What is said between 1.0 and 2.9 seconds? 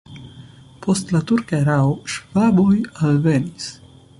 la turka erao ŝvaboj